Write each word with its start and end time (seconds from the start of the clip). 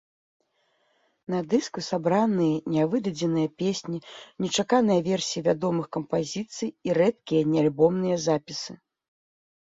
На 1.31 1.39
дыску 1.49 1.79
сабраныя 1.87 2.55
нявыдадзеныя 2.75 3.49
песні, 3.61 3.97
нечаканыя 4.45 5.03
версіі 5.09 5.43
вядомых 5.49 5.85
кампазіцый 5.97 6.69
і 6.89 6.95
рэдкія 6.99 7.43
неальбомныя 7.51 8.17
запісы. 8.25 8.73